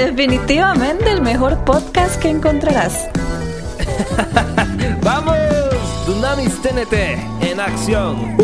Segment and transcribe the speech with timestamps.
[0.00, 3.10] Definitivamente el mejor podcast que encontrarás.
[5.02, 5.36] ¡Vamos!
[6.06, 6.94] Dunamis TNT
[7.42, 8.38] en acción.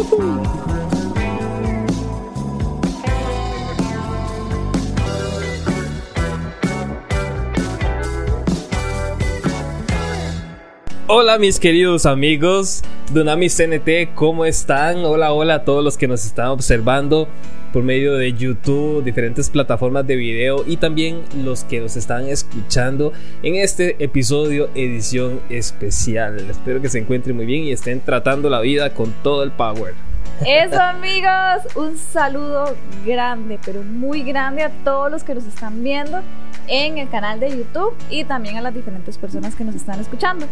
[11.06, 12.82] Hola mis queridos amigos,
[13.14, 15.06] Dunamis TNT, ¿cómo están?
[15.06, 17.28] Hola, hola a todos los que nos están observando
[17.76, 23.12] por medio de YouTube, diferentes plataformas de video y también los que nos están escuchando
[23.42, 26.38] en este episodio edición especial.
[26.48, 29.92] Espero que se encuentren muy bien y estén tratando la vida con todo el power.
[30.46, 36.22] Eso amigos, un saludo grande, pero muy grande a todos los que nos están viendo
[36.68, 40.46] en el canal de YouTube y también a las diferentes personas que nos están escuchando.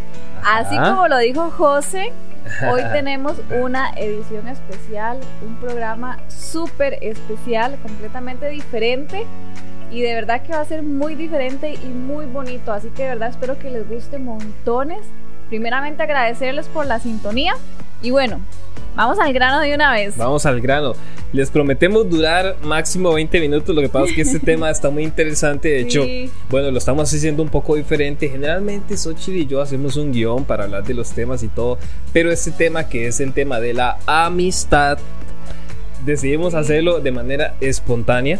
[0.45, 2.13] Así como lo dijo José,
[2.71, 9.27] hoy tenemos una edición especial, un programa súper especial, completamente diferente
[9.91, 12.73] y de verdad que va a ser muy diferente y muy bonito.
[12.73, 15.01] Así que de verdad espero que les guste montones.
[15.49, 17.55] Primeramente agradecerles por la sintonía
[18.05, 18.41] y bueno,
[18.97, 20.17] Vamos al grano de una vez.
[20.17, 20.95] Vamos al grano.
[21.33, 23.75] Les prometemos durar máximo 20 minutos.
[23.75, 25.69] Lo que pasa es que este tema está muy interesante.
[25.69, 26.07] De hecho,
[26.49, 28.29] bueno, lo estamos haciendo un poco diferente.
[28.29, 31.79] Generalmente Xochitl y yo hacemos un guion para hablar de los temas y todo.
[32.13, 34.99] Pero este tema que es el tema de la amistad
[36.07, 38.39] decidimos hacerlo de manera espontánea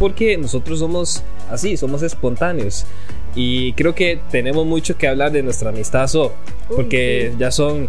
[0.00, 2.84] porque nosotros somos así, somos espontáneos.
[3.34, 6.08] Y creo que tenemos mucho que hablar de nuestra amistad,
[6.68, 7.88] porque ya son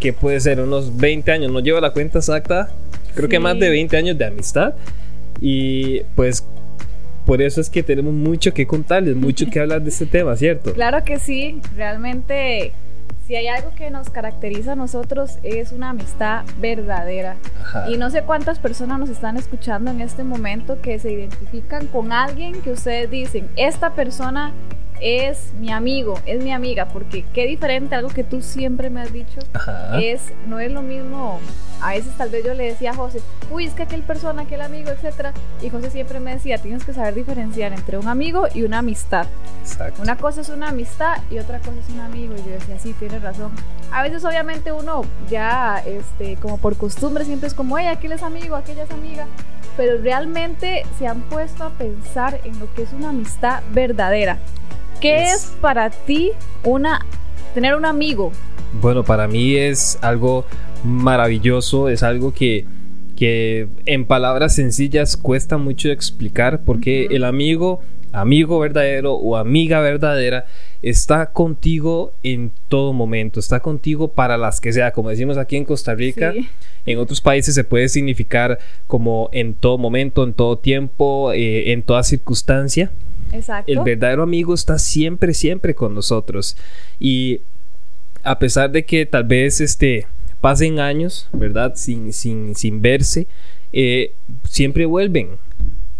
[0.00, 2.70] que puede ser unos 20 años, no llevo la cuenta exacta,
[3.14, 4.74] creo que más de 20 años de amistad.
[5.40, 6.44] Y pues
[7.26, 10.72] por eso es que tenemos mucho que contarles, mucho que hablar de este tema, ¿cierto?
[10.72, 12.72] Claro que sí, realmente
[13.26, 17.36] si hay algo que nos caracteriza a nosotros es una amistad verdadera.
[17.88, 22.12] Y no sé cuántas personas nos están escuchando en este momento que se identifican con
[22.12, 24.52] alguien que ustedes dicen, esta persona
[25.00, 29.12] es mi amigo, es mi amiga, porque qué diferente, algo que tú siempre me has
[29.12, 29.40] dicho,
[30.00, 31.40] es, no es lo mismo,
[31.80, 33.20] a veces tal vez yo le decía a José,
[33.50, 36.92] uy, es que aquel persona, aquel amigo, etcétera, y José siempre me decía, tienes que
[36.92, 39.26] saber diferenciar entre un amigo y una amistad.
[40.00, 42.94] Una cosa es una amistad y otra cosa es un amigo, y yo decía, sí,
[42.94, 43.52] tienes razón.
[43.92, 48.22] A veces obviamente uno ya, este, como por costumbre, siempre es como, hey, aquel es
[48.22, 49.26] amigo, aquella es amiga,
[49.76, 54.38] pero realmente se han puesto a pensar en lo que es una amistad verdadera.
[55.00, 56.32] ¿Qué es, para ti
[56.64, 57.04] una
[57.54, 58.32] tener un amigo?
[58.80, 60.46] Bueno, para mí es algo
[60.84, 62.64] maravilloso, es algo que,
[63.14, 70.46] que en palabras sencillas cuesta mucho explicar porque el amigo, amigo verdadero o amiga verdadera
[70.82, 75.64] está contigo en todo momento, está contigo para las que sea, como decimos aquí en
[75.64, 76.32] Costa Rica.
[76.86, 81.82] En otros países se puede significar como en todo momento, en todo tiempo, eh, en
[81.82, 82.90] toda circunstancia.
[83.66, 86.56] El verdadero amigo está siempre, siempre con nosotros.
[86.98, 87.40] Y
[88.22, 90.06] a pesar de que tal vez este,
[90.40, 91.74] pasen años, ¿verdad?
[91.76, 93.26] Sin, sin, sin verse,
[93.72, 94.12] eh,
[94.48, 95.30] siempre vuelven.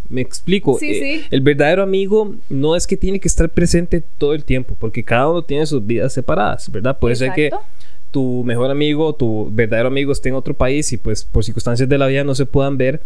[0.09, 0.79] Me explico.
[0.81, 5.03] Eh, el verdadero amigo no es que tiene que estar presente todo el tiempo, porque
[5.03, 6.99] cada uno tiene sus vidas separadas, ¿verdad?
[6.99, 7.51] Puede ser que
[8.11, 11.99] tu mejor amigo, tu verdadero amigo esté en otro país y pues por circunstancias de
[11.99, 13.01] la vida no se puedan ver,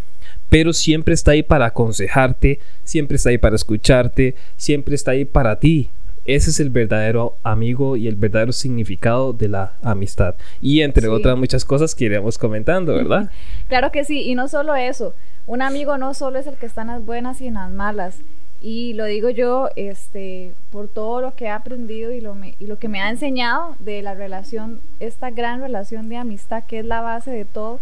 [0.48, 5.58] pero siempre está ahí para aconsejarte, siempre está ahí para escucharte, siempre está ahí para
[5.58, 5.90] ti.
[6.26, 10.34] Ese es el verdadero amigo y el verdadero significado de la amistad.
[10.60, 13.30] Y entre otras muchas cosas que iremos comentando, ¿verdad?
[13.68, 15.14] Claro que sí, y no solo eso.
[15.46, 18.16] Un amigo no solo es el que está en las buenas y en las malas.
[18.62, 22.78] Y lo digo yo este, por todo lo que he aprendido y lo, y lo
[22.78, 27.00] que me ha enseñado de la relación, esta gran relación de amistad que es la
[27.00, 27.80] base de todo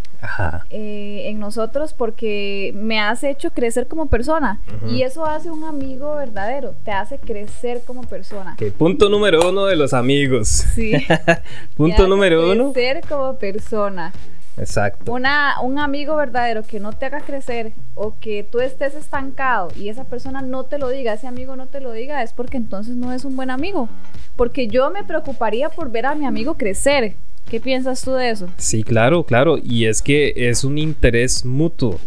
[0.70, 4.60] eh, en nosotros, porque me has hecho crecer como persona.
[4.88, 8.54] Y eso hace un amigo verdadero, te hace crecer como persona.
[8.56, 10.48] Que punto número uno de los amigos.
[10.48, 10.92] Sí.
[11.76, 12.72] punto número uno.
[12.72, 14.12] Crecer como persona.
[14.58, 15.12] Exacto.
[15.12, 19.88] Una, un amigo verdadero que no te haga crecer o que tú estés estancado y
[19.88, 22.96] esa persona no te lo diga, ese amigo no te lo diga, es porque entonces
[22.96, 23.88] no es un buen amigo.
[24.36, 27.14] Porque yo me preocuparía por ver a mi amigo crecer.
[27.48, 28.48] ¿Qué piensas tú de eso?
[28.58, 29.56] Sí, claro, claro.
[29.58, 31.98] Y es que es un interés mutuo.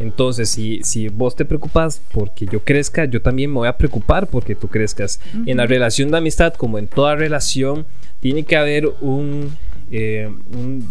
[0.00, 4.26] Entonces, si, si vos te preocupas porque yo crezca, yo también me voy a preocupar
[4.26, 5.20] porque tú crezcas.
[5.46, 7.86] En la relación de amistad, como en toda relación,
[8.20, 9.56] tiene que haber un
[9.90, 10.30] eh,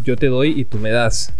[0.04, 1.34] yo te doy y tú me das.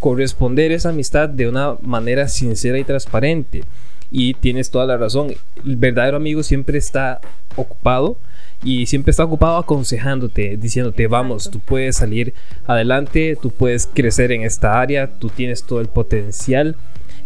[0.00, 3.64] Corresponder esa amistad de una manera sincera y transparente.
[4.10, 5.34] Y tienes toda la razón.
[5.64, 7.20] El verdadero amigo siempre está
[7.56, 8.16] ocupado
[8.62, 12.32] y siempre está ocupado aconsejándote, diciéndote, vamos, tú puedes salir
[12.66, 16.76] adelante, tú puedes crecer en esta área, tú tienes todo el potencial.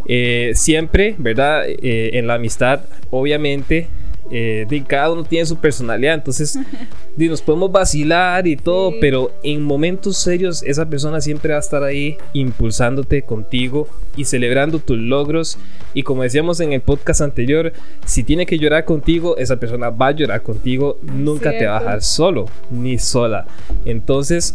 [0.07, 1.65] eh, siempre, ¿verdad?
[1.69, 2.81] Eh, en la amistad,
[3.11, 3.89] obviamente,
[4.31, 6.59] eh, cada uno tiene su personalidad, entonces
[7.17, 11.83] nos podemos vacilar y todo, pero en momentos serios esa persona siempre va a estar
[11.83, 15.59] ahí impulsándote contigo y celebrando tus logros.
[15.95, 17.73] Y como decíamos en el podcast anterior,
[18.05, 21.81] si tiene que llorar contigo, esa persona va a llorar contigo, nunca te va a
[21.81, 23.47] dejar solo ni sola.
[23.85, 24.55] Entonces,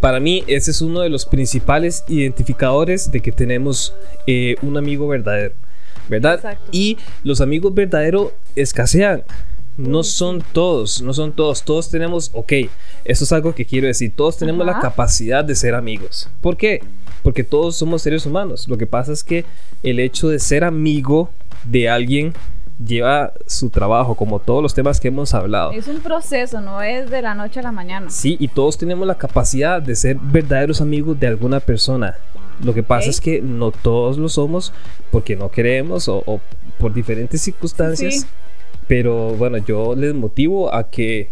[0.00, 3.94] para mí ese es uno de los principales identificadores de que tenemos
[4.26, 5.54] eh, un amigo verdadero.
[6.10, 6.58] ¿Verdad?
[6.72, 9.22] Y los amigos verdaderos escasean.
[9.76, 11.62] No son todos, no son todos.
[11.62, 12.52] Todos tenemos, ok,
[13.04, 14.12] eso es algo que quiero decir.
[14.14, 16.28] Todos tenemos la capacidad de ser amigos.
[16.42, 16.82] ¿Por qué?
[17.22, 18.68] Porque todos somos seres humanos.
[18.68, 19.46] Lo que pasa es que
[19.82, 21.30] el hecho de ser amigo
[21.64, 22.34] de alguien
[22.84, 25.72] lleva su trabajo, como todos los temas que hemos hablado.
[25.72, 28.10] Es un proceso, no es de la noche a la mañana.
[28.10, 32.16] Sí, y todos tenemos la capacidad de ser verdaderos amigos de alguna persona.
[32.62, 34.72] Lo que pasa es que no todos lo somos
[35.10, 36.40] porque no queremos o,
[36.78, 38.26] por diferentes circunstancias.
[38.86, 41.30] Pero bueno, yo les motivo a que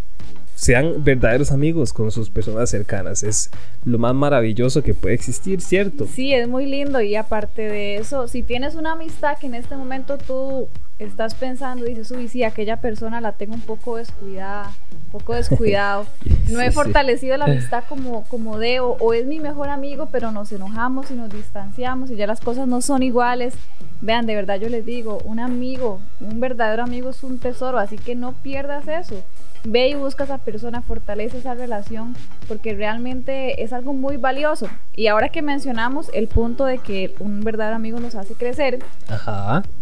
[0.55, 3.23] sean verdaderos amigos con sus personas cercanas.
[3.23, 3.51] Es
[3.85, 6.07] lo más maravilloso que puede existir, ¿cierto?
[6.13, 9.77] Sí, es muy lindo y aparte de eso, si tienes una amistad que en este
[9.77, 14.73] momento tú estás pensando y dices, uy, sí, aquella persona la tengo un poco descuidada,
[15.05, 16.07] un poco descuidado,
[16.49, 20.51] no he fortalecido la amistad como, como debo, o es mi mejor amigo, pero nos
[20.53, 23.55] enojamos y nos distanciamos y ya las cosas no son iguales.
[24.01, 27.97] Vean, de verdad yo les digo, un amigo, un verdadero amigo es un tesoro, así
[27.97, 29.23] que no pierdas eso.
[29.65, 32.17] Ve y busca a esa persona, fortalece esa relación,
[32.47, 34.69] porque realmente es algo muy valioso.
[34.95, 38.79] Y ahora que mencionamos el punto de que un verdadero amigo nos hace crecer,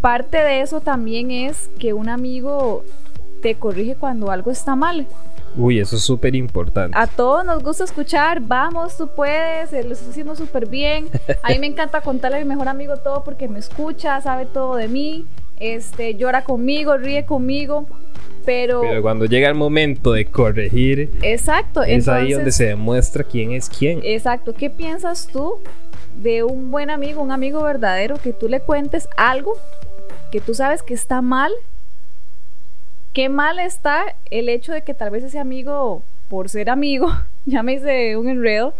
[0.00, 2.84] parte de eso también es que un amigo
[3.42, 5.06] te corrige cuando algo está mal.
[5.56, 6.96] Uy, eso es súper importante.
[6.98, 11.08] A todos nos gusta escuchar, vamos, tú puedes, lo estás haciendo súper bien.
[11.42, 14.76] A mí me encanta contarle a mi mejor amigo todo porque me escucha, sabe todo
[14.76, 15.26] de mí,
[15.58, 17.86] este, llora conmigo, ríe conmigo.
[18.46, 23.68] Pero, cuando llega el momento de corregir, exacto, es ahí donde se demuestra quién es
[23.68, 24.00] quién.
[24.04, 25.58] Exacto, ¿qué piensas tú
[26.14, 29.58] de un buen amigo, un amigo verdadero, que tú le cuentes algo
[30.30, 31.52] que tú sabes que está mal?
[33.12, 37.10] ¿Qué mal está el hecho de que tal vez ese amigo, por ser amigo,
[37.46, 38.74] hice un enredo,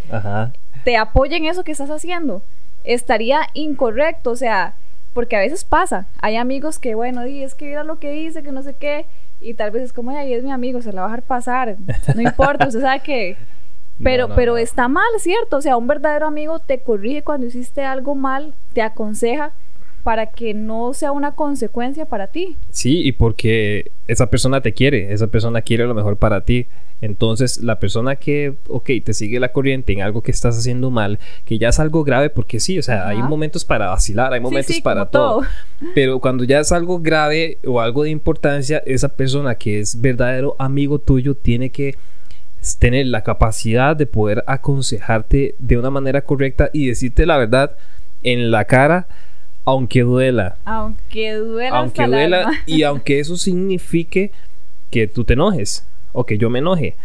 [0.85, 2.43] te apoye en eso que estás haciendo?
[2.85, 4.75] Estaría incorrecto, o sea,
[5.13, 6.07] porque a veces pasa.
[6.21, 9.07] Hay amigos que, bueno, y es que mira lo que dice, que no sé qué
[9.41, 11.77] y tal vez es como, ay, es mi amigo, se la va a dejar pasar,
[12.15, 13.37] no importa, usted sabe que...
[14.03, 15.57] Pero, pero está mal, ¿cierto?
[15.57, 19.53] O sea, un verdadero amigo te corrige cuando hiciste algo mal, te aconseja
[20.03, 22.57] para que no sea una consecuencia para ti.
[22.71, 26.67] Sí, y porque esa persona te quiere, esa persona quiere lo mejor para ti.
[27.03, 31.19] Entonces, la persona que, ok, te sigue la corriente en algo que estás haciendo mal,
[31.45, 34.81] que ya es algo grave, porque sí, o sea, hay momentos para vacilar, hay momentos
[34.81, 35.43] para todo.
[35.95, 40.57] Pero cuando ya es algo grave o algo de importancia, esa persona que es verdadero
[40.59, 41.97] amigo tuyo tiene que
[42.79, 47.77] tener la capacidad de poder aconsejarte de una manera correcta y decirte la verdad
[48.23, 49.07] en la cara
[49.65, 50.57] aunque duela.
[50.65, 51.77] Aunque duela.
[51.77, 54.33] Aunque duela y aunque eso signifique
[54.91, 55.85] que tú te enojes
[56.17, 56.97] o que yo me enoje.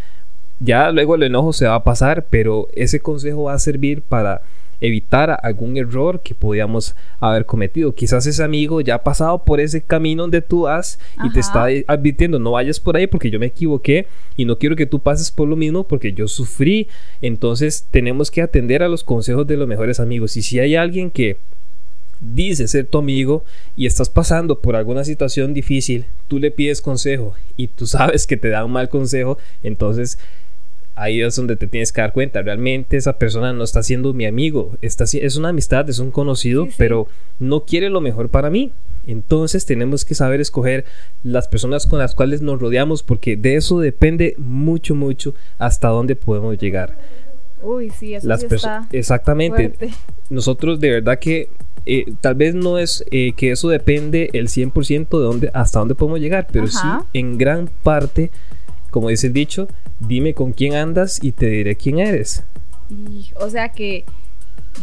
[0.59, 4.41] Ya luego el enojo se va a pasar, pero ese consejo va a servir para
[4.79, 7.93] evitar algún error que podíamos haber cometido.
[7.93, 11.67] Quizás ese amigo ya ha pasado por ese camino donde tú has y te está
[11.87, 15.29] advirtiendo, no vayas por ahí porque yo me equivoqué y no quiero que tú pases
[15.29, 16.87] por lo mismo porque yo sufrí.
[17.21, 20.35] Entonces tenemos que atender a los consejos de los mejores amigos.
[20.37, 21.37] Y si hay alguien que
[22.21, 23.43] dice ser tu amigo
[23.75, 28.37] y estás pasando por alguna situación difícil, tú le pides consejo y tú sabes que
[28.37, 30.17] te da un mal consejo, entonces
[30.95, 34.25] ahí es donde te tienes que dar cuenta, realmente esa persona no está siendo mi
[34.25, 37.07] amigo, está, es una amistad, es un conocido, pero
[37.39, 38.71] no quiere lo mejor para mí.
[39.07, 40.85] Entonces tenemos que saber escoger
[41.23, 46.15] las personas con las cuales nos rodeamos porque de eso depende mucho, mucho hasta dónde
[46.15, 46.95] podemos llegar.
[47.63, 49.73] Uy, sí, eso sí está Exactamente.
[50.29, 51.49] Nosotros de verdad que
[51.85, 55.95] eh, tal vez no es eh, que eso depende el 100% de dónde, hasta dónde
[55.95, 58.29] podemos llegar, pero sí en gran parte,
[58.91, 59.67] como dice el dicho,
[59.99, 62.43] dime con quién andas y te diré quién eres.
[63.39, 64.05] o sea que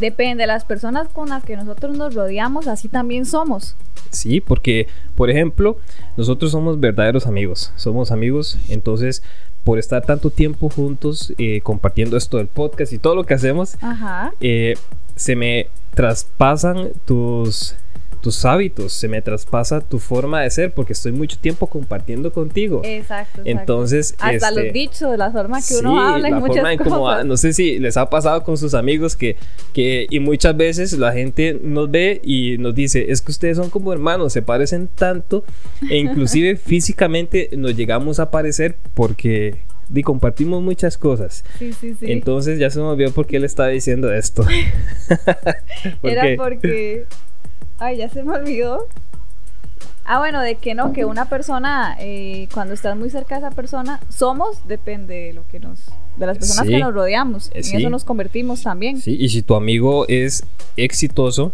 [0.01, 3.77] depende de las personas con las que nosotros nos rodeamos, así también somos.
[4.11, 5.79] Sí, porque, por ejemplo,
[6.17, 9.23] nosotros somos verdaderos amigos, somos amigos, entonces
[9.63, 13.77] por estar tanto tiempo juntos eh, compartiendo esto del podcast y todo lo que hacemos,
[15.17, 17.75] se me traspasan tus
[18.21, 22.83] tus hábitos, se me traspasa tu forma de ser porque estoy mucho tiempo compartiendo contigo.
[22.85, 23.43] Exacto.
[23.45, 26.79] Entonces, hasta los este, dichos, la forma que uno habla y la muchas forma en
[26.79, 27.25] cómo- cosas.
[27.27, 29.37] no sé si les ha pasado con sus amigos que,
[29.73, 33.71] que y muchas veces la gente nos ve y nos dice, es que ustedes son
[33.71, 35.45] como hermanos, se parecen tanto
[35.89, 39.59] e inclusive físicamente nos llegamos a parecer porque
[39.89, 41.45] di, compartimos muchas cosas.
[41.59, 42.11] Sí, sí, sí.
[42.13, 44.45] Entonces ya se me olvidó por qué él estaba diciendo esto.
[46.01, 46.37] ¿Por Era qué?
[46.37, 47.05] porque.
[47.79, 48.87] Ay, ya se me olvidó.
[50.05, 53.55] Ah, bueno, de que no, que una persona, eh, cuando estás muy cerca de esa
[53.55, 55.81] persona, somos, depende de lo que nos.
[56.17, 56.73] de las personas Sí.
[56.73, 57.49] que nos rodeamos.
[57.49, 57.77] Eh, En sí.
[57.77, 59.01] eso nos convertimos también.
[59.01, 60.45] Sí, y si tu amigo es
[60.77, 61.53] exitoso,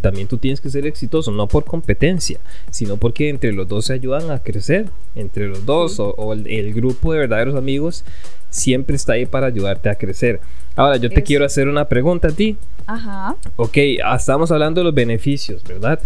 [0.00, 2.38] también tú tienes que ser exitoso, no por competencia,
[2.70, 6.02] sino porque entre los dos se ayudan a crecer, entre los dos Sí.
[6.02, 8.04] o, o el, el grupo de verdaderos amigos
[8.50, 10.40] siempre está ahí para ayudarte a crecer.
[10.76, 12.56] Ahora, yo te quiero hacer una pregunta a ti.
[12.86, 13.36] Ajá.
[13.56, 16.00] Ok, ah, estamos hablando de los beneficios, ¿verdad?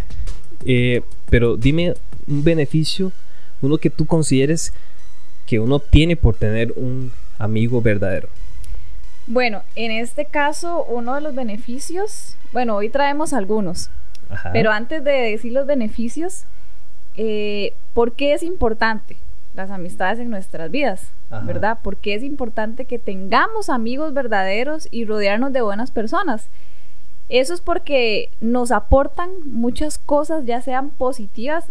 [0.65, 1.95] Eh, pero dime
[2.27, 3.13] un beneficio,
[3.63, 4.73] uno que tú consideres
[5.47, 8.29] que uno tiene por tener un amigo verdadero.
[9.29, 12.37] Bueno, en este caso, uno de los beneficios.
[12.53, 13.91] Bueno, hoy traemos algunos.
[14.31, 14.53] Ajá.
[14.53, 16.45] Pero antes de decir los beneficios,
[17.15, 19.19] eh, ¿por qué es importante
[19.55, 21.03] las amistades en nuestras vidas?
[21.31, 21.45] Ajá.
[21.45, 21.79] ¿Verdad?
[21.83, 26.47] ¿Por qué es importante que tengamos amigos verdaderos y rodearnos de buenas personas?
[27.29, 31.67] Eso es porque nos aportan muchas cosas, ya sean positivas,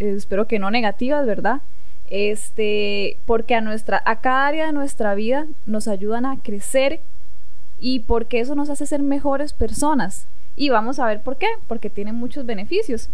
[0.00, 1.62] eh, espero que no negativas, ¿verdad?
[2.10, 7.00] Este, porque a nuestra, a cada área de nuestra vida nos ayudan a crecer
[7.78, 10.26] y porque eso nos hace ser mejores personas.
[10.56, 13.08] Y vamos a ver por qué, porque tiene muchos beneficios.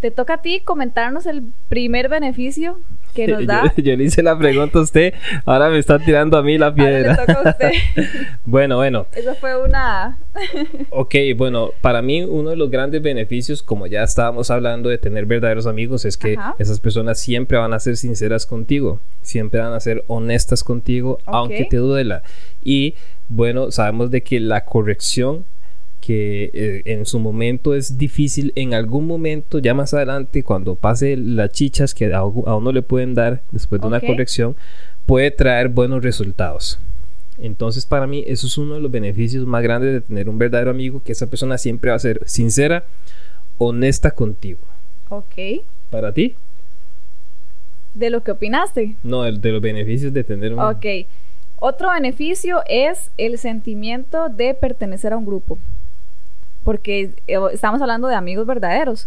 [0.00, 2.78] Te toca a ti comentarnos el primer beneficio
[3.16, 3.72] que nos da.
[3.76, 6.66] Yo, yo le hice la pregunta a usted, ahora me está tirando a mí la
[6.66, 7.16] Ahora le piedra.
[7.16, 7.70] toca a usted.
[8.44, 10.18] Bueno, bueno, Eso fue una.
[10.90, 15.26] ok, bueno, para mí uno de los grandes beneficios, como ya estábamos hablando de tener
[15.26, 16.54] verdaderos amigos, es que Ajá.
[16.58, 21.64] esas personas siempre van a ser sinceras contigo, siempre van a ser honestas contigo, aunque
[21.64, 22.22] te duela.
[22.62, 22.94] Y
[23.28, 25.44] bueno, sabemos de que la corrección
[26.06, 31.16] que eh, en su momento es difícil, en algún momento, ya más adelante, cuando pase
[31.16, 34.54] las chichas que a, uno le pueden dar después de una corrección,
[35.04, 36.78] puede traer buenos resultados.
[37.38, 40.70] Entonces, para mí, eso es uno de los beneficios más grandes de tener un verdadero
[40.70, 42.84] amigo, que esa persona siempre va a ser sincera,
[43.58, 44.60] honesta contigo.
[45.08, 45.64] Ok.
[45.90, 46.36] ¿Para ti?
[47.94, 48.94] De lo que opinaste.
[49.02, 50.60] No, el de los beneficios de tener un...
[50.60, 50.86] Ok.
[51.58, 55.58] Otro beneficio es el sentimiento de pertenecer a un grupo.
[56.66, 59.06] Porque eh, estamos hablando de amigos verdaderos.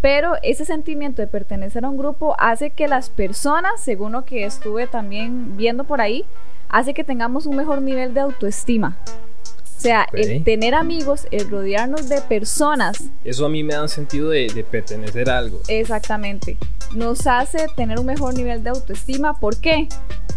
[0.00, 4.44] Pero ese sentimiento de pertenecer a un grupo hace que las personas, según lo que
[4.44, 6.24] estuve también viendo por ahí,
[6.68, 8.98] hace que tengamos un mejor nivel de autoestima.
[9.06, 13.88] O sea, el tener amigos, el rodearnos de personas Eso a mí me da un
[13.88, 15.60] sentido de, de pertenecer a algo.
[15.68, 16.58] Exactamente.
[16.92, 19.38] Nos hace tener un mejor nivel de autoestima.
[19.38, 19.88] ¿Por qué?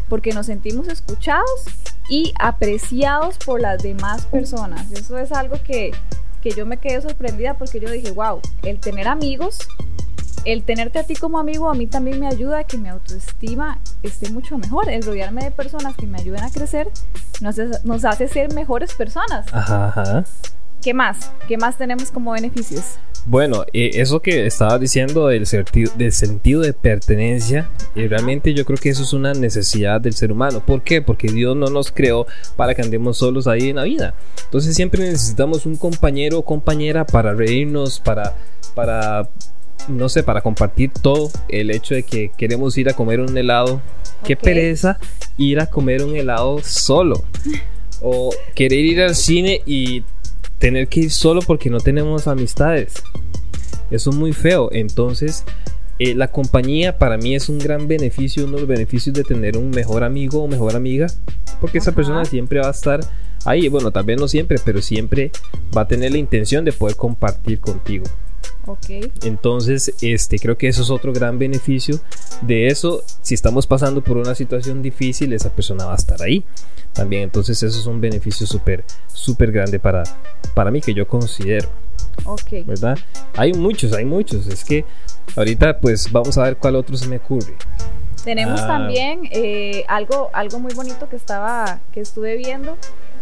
[0.08, 1.66] Porque nos sentimos escuchados
[2.10, 4.92] y apreciados por las demás personas.
[4.92, 5.94] Eso es algo que,
[6.41, 9.58] que yo me quedé sorprendida porque yo dije, wow, el tener amigos,
[10.46, 13.79] el tenerte a ti como amigo a mí también me ayuda a que mi autoestima
[14.03, 14.89] esté mucho mejor.
[14.89, 16.88] El rodearme de personas que me ayuden a crecer
[17.41, 19.46] nos, hace- ser mejores personas.
[19.53, 20.24] Ajá, ajá.
[20.81, 21.31] ¿Qué más?
[21.48, 22.83] ¿Qué más tenemos como beneficios?
[23.25, 28.63] Bueno, eh, eso que estabas diciendo del, sentido- del sentido de pertenencia, eh, realmente yo
[28.63, 30.63] creo que eso es una necesidad del ser humano.
[30.65, 31.01] ¿Por qué?
[31.01, 34.13] Porque Dios no nos creó para que andemos solos ahí en la vida.
[34.45, 38.38] Entonces siempre necesitamos un compañero o compañera para reírnos, para,
[38.74, 39.27] para,
[39.89, 41.29] no sé, para compartir todo.
[41.50, 43.81] El hecho de que queremos ir a comer un helado.
[44.24, 44.98] Qué pereza
[45.38, 47.21] ir a comer un helado solo.
[48.01, 50.03] O querer ir al cine y
[50.60, 53.01] tener que ir solo porque no tenemos amistades.
[53.89, 54.70] Eso es muy feo.
[54.72, 55.44] Entonces,
[55.98, 59.58] eh, la compañía para mí es un gran beneficio, uno de los beneficios de tener
[59.58, 61.08] un mejor amigo o mejor amiga.
[61.60, 63.00] Porque esa persona siempre va a estar
[63.46, 63.68] ahí.
[63.70, 65.32] Bueno, tal vez no siempre, pero siempre
[65.75, 68.06] va a tener la intención de poder compartir contigo.
[68.70, 69.12] Ok.
[69.24, 72.00] Entonces, este, creo que eso es otro gran beneficio
[72.42, 73.04] de eso.
[73.24, 76.44] Si estamos pasando por una situación difícil, esa persona va a estar ahí
[76.94, 77.24] también.
[77.24, 80.04] Entonces, eso es un beneficio súper, súper grande para,
[80.54, 81.68] para mí que yo considero,
[82.26, 82.66] Ok.
[82.66, 82.98] ¿verdad?
[83.36, 84.46] Hay muchos, hay muchos.
[84.46, 84.86] Es que
[85.36, 87.56] ahorita, pues, vamos a ver cuál otro se me ocurre.
[88.24, 88.68] Tenemos Ah.
[88.68, 92.78] también eh, algo, algo muy bonito que estaba, que estuve viendo,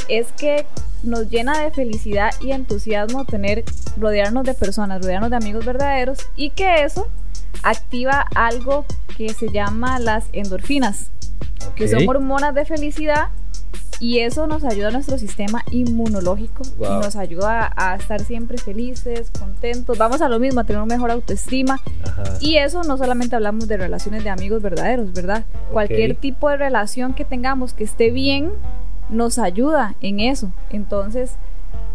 [0.07, 0.65] es que
[1.03, 3.63] nos llena de felicidad y entusiasmo tener,
[3.97, 7.07] rodearnos de personas, rodearnos de amigos verdaderos y que eso
[7.63, 8.85] activa algo
[9.17, 11.09] que se llama las endorfinas,
[11.75, 13.29] que son hormonas de felicidad
[13.99, 19.31] Y eso nos ayuda a nuestro sistema inmunológico y nos ayuda a, estar siempre felices,
[19.31, 19.97] contentos.
[19.97, 21.79] Vamos a lo mismo, a tener una mejor autoestima.
[22.39, 25.45] Y eso no solamente hablamos de relaciones de amigos verdaderos, ¿verdad?
[25.71, 28.51] Cualquier tipo de relación que tengamos que esté bien
[29.09, 30.51] nos ayuda en eso.
[30.69, 31.33] Entonces,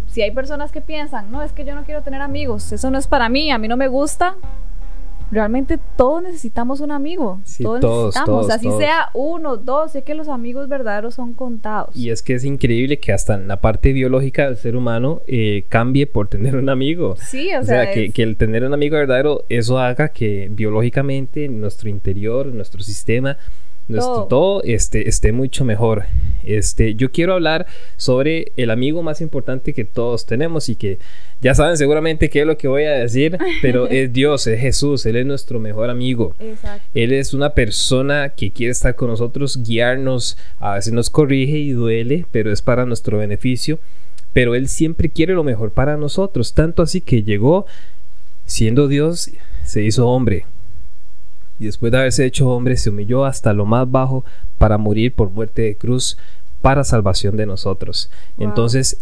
[0.09, 2.99] si hay personas que piensan, no, es que yo no quiero tener amigos, eso no
[2.99, 4.37] es para mí, a mí no me gusta,
[5.33, 7.41] realmente todos necesitamos un amigo.
[7.61, 8.51] todos, necesitamos.
[8.51, 9.93] Así sea uno, dos.
[9.93, 11.97] Sé que los amigos verdaderos son contados.
[11.97, 15.65] Y es que es increíble que hasta en la parte biológica del ser humano eh,
[15.69, 17.17] cambie por tener un amigo.
[17.17, 21.89] Sí, o, sea, que, que, el tener un amigo verdadero, eso haga que biológicamente nuestro
[21.89, 23.39] interior, nuestro sistema,
[23.89, 26.05] nuestro todo, este, esté mucho mejor.
[26.45, 30.99] Este, yo quiero hablar sobre el amigo más importante que todos tenemos y que
[31.41, 35.07] ya saben seguramente qué es lo que voy a decir, pero es Dios, es Jesús,
[35.07, 36.35] Él es nuestro mejor amigo.
[36.95, 41.73] Él es una persona que quiere estar con nosotros, guiarnos, a veces nos corrige y
[41.73, 43.79] duele, pero es para nuestro beneficio.
[44.33, 47.67] Pero Él siempre quiere lo mejor para nosotros, tanto así que llegó,
[48.47, 49.31] siendo Dios,
[49.65, 50.47] se hizo hombre
[51.63, 54.25] y después de haberse hecho hombre se humilló hasta lo más bajo
[54.59, 56.19] para morir por muerte de cruz
[56.61, 58.11] para salvación de nosotros.
[58.37, 58.99] Entonces,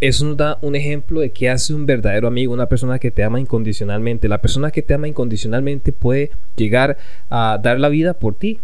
[0.00, 3.24] eso nos da un ejemplo de qué hace un verdadero amigo, una persona que te
[3.24, 4.28] ama incondicionalmente.
[4.28, 6.98] La persona que te ama incondicionalmente puede llegar
[7.30, 8.58] a dar la vida por ti.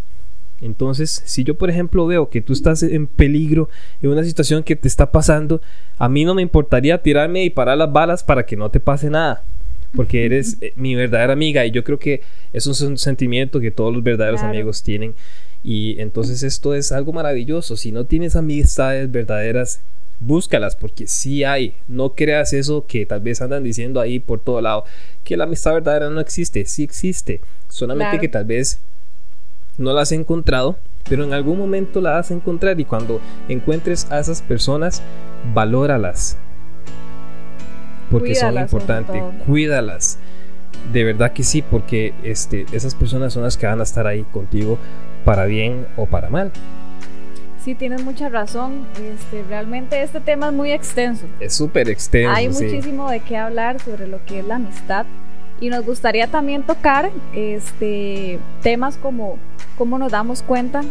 [0.61, 3.71] Entonces, si yo, por ejemplo, veo que tú estás en peligro,
[4.03, 5.63] en una situación que te está pasando,
[5.97, 9.09] a mí no me importaría tirarme y parar las balas para que no te pase
[9.09, 9.43] nada
[9.95, 12.23] porque eres eh, mi verdadera amiga y yo creo que
[12.53, 15.15] es un sentimiento que todos los verdaderos amigos tienen
[15.65, 17.77] y entonces esto es algo maravilloso.
[17.77, 19.81] Si no tienes amistades verdaderas,
[20.21, 21.75] búscalas porque sí hay.
[21.89, 24.85] No creas eso que tal vez andan diciendo ahí por todo lado,
[25.25, 26.65] que la amistad verdadera no existe.
[26.67, 27.41] Sí existe.
[27.69, 28.81] Solamente que tal vez
[29.79, 30.77] no la has encontrado,
[31.09, 35.03] pero en algún momento la vas a encontrar y cuando encuentres a esas personas,
[35.55, 36.37] valóralas,
[38.13, 39.23] porque son importantes.
[39.47, 40.19] Cuídalas.
[40.93, 44.25] De verdad que sí, porque este, esas personas son las que van a estar ahí
[44.33, 44.79] contigo
[45.25, 46.53] para bien o para mal.
[47.65, 48.87] Sí, tienes mucha razón.
[48.95, 51.27] Este, realmente este tema es muy extenso.
[51.41, 52.33] Es súper extenso.
[52.35, 55.07] Hay muchísimo de qué hablar sobre lo que es la amistad.
[55.61, 59.39] Y nos gustaría también tocar este, temas como
[59.79, 60.83] cómo nos damos cuenta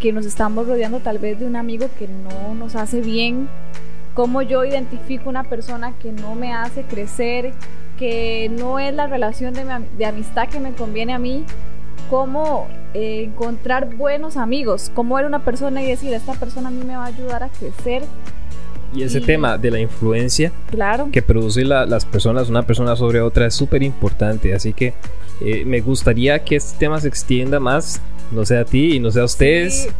[0.00, 3.48] que nos estamos rodeando tal vez de un amigo que no nos hace bien
[4.16, 7.52] cómo yo identifico una persona que no me hace crecer,
[7.98, 11.44] que no es la relación de, amistad que me conviene a mí,
[12.08, 16.82] cómo eh, encontrar buenos amigos, cómo era una persona y decir, esta persona a mí
[16.82, 18.04] me va a ayudar a crecer.
[18.94, 21.10] Y ese tema de la influencia claro.
[21.12, 24.54] que produce las personas, una persona sobre otra, es súper importante.
[24.54, 24.94] Así que
[25.42, 28.00] eh, me gustaría que este tema se extienda más,
[28.32, 29.90] no sea a ti y no sea a ustedes.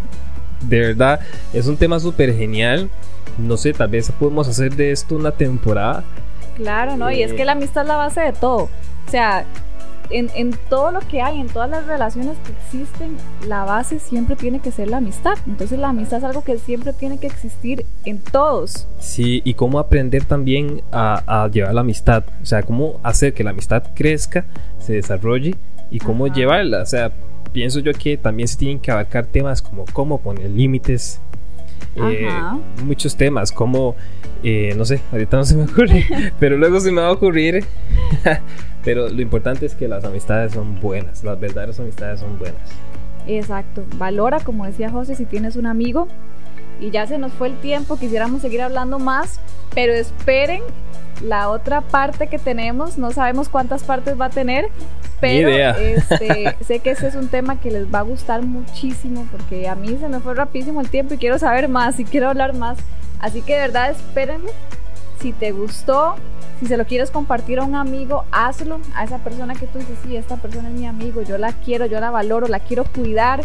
[0.63, 1.21] De verdad,
[1.53, 2.89] es un tema súper genial
[3.39, 6.05] no sé, tal vez podemos hacer de esto una temporada.
[6.57, 7.11] Claro, ¿no?
[7.11, 8.69] y es que la amistad es la base de todo.
[9.07, 9.45] O sea,
[10.11, 14.61] en, todo lo que hay, en todas las relaciones que existen, la base siempre tiene
[14.61, 15.37] que ser la amistad.
[15.47, 18.87] Entonces la amistad es algo que siempre tiene que existir en todos.
[19.01, 22.25] Sí, y cómo aprender también a, llevar la amistad.
[22.43, 24.45] O sea, cómo hacer que la amistad crezca,
[24.79, 25.55] se desarrolle
[25.91, 26.83] y cómo llevarla.
[26.83, 27.13] O sea,
[27.53, 31.21] pienso yo que también se tienen que abarcar temas como cómo poner límites,
[31.97, 32.29] eh,
[32.85, 33.97] muchos temas, como,
[34.43, 36.05] eh, no sé, ahorita no se me ocurre,
[36.41, 37.65] pero luego se me va a ocurrir.
[38.85, 42.61] pero lo importante es que las amistades son buenas, las verdaderas amistades son buenas.
[43.27, 46.09] Exacto, valora, como decía José, si tienes un amigo.
[46.79, 49.41] Y ya se nos fue el tiempo, quisiéramos seguir hablando más,
[49.75, 50.61] pero esperen
[51.23, 54.69] la otra parte que tenemos, no sabemos cuántas partes va a tener,
[55.21, 59.69] pero este, sé que ese es un tema que les va a gustar muchísimo porque
[59.69, 62.55] a mí se me fue rapidísimo el tiempo y quiero saber más y quiero hablar
[62.55, 62.79] más.
[63.21, 64.51] Así que de verdad espérenme.
[65.21, 66.17] Si te gustó,
[66.61, 69.99] si se lo quieres compartir a un amigo, hazlo a esa persona que tú dices,
[70.05, 73.43] sí, esta persona es mi amigo, yo la quiero, yo la valoro, la quiero cuidar,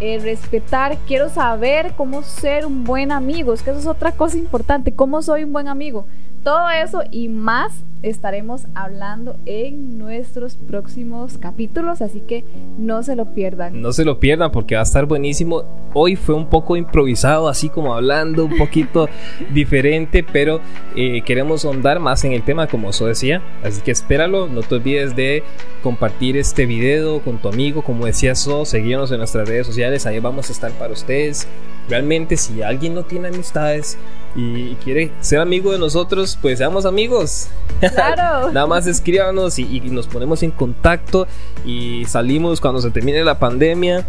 [0.00, 3.52] eh, respetar, quiero saber cómo ser un buen amigo.
[3.52, 6.06] Es que eso es otra cosa importante, cómo soy un buen amigo.
[6.42, 7.72] Todo eso y más
[8.02, 12.44] estaremos hablando en nuestros próximos capítulos, así que
[12.78, 13.82] no se lo pierdan.
[13.82, 15.64] No se lo pierdan porque va a estar buenísimo.
[15.92, 19.08] Hoy fue un poco improvisado, así como hablando un poquito
[19.52, 20.60] diferente, pero
[20.96, 23.42] eh, queremos ahondar más en el tema, como eso decía.
[23.62, 25.42] Así que espéralo, no te olvides de
[25.82, 30.20] compartir este video con tu amigo, como decía So, seguirnos en nuestras redes sociales, ahí
[30.20, 31.46] vamos a estar para ustedes.
[31.90, 33.98] Realmente, si alguien no tiene amistades,
[34.36, 37.48] y quiere ser amigo de nosotros, pues seamos amigos.
[37.80, 38.50] Claro.
[38.52, 41.26] Nada más escríbanos y, y, nos ponemos en contacto
[41.64, 44.06] y salimos cuando se termine la pandemia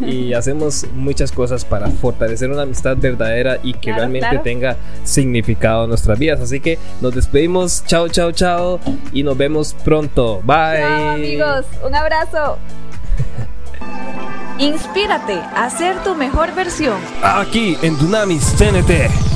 [0.00, 4.42] y hacemos muchas cosas para fortalecer una amistad verdadera y que Claro, realmente claro.
[4.42, 6.40] tenga significado en nuestras vidas.
[6.40, 7.84] Así que nos despedimos.
[7.86, 8.80] Chao, chao, chao.
[9.12, 10.40] Y nos vemos pronto.
[10.44, 10.80] Bye.
[10.80, 11.66] Chao, amigos.
[11.84, 12.58] Un abrazo.
[14.60, 17.00] Inspírate a ser tu mejor versión.
[17.22, 19.29] Aquí en Dunamis TNT.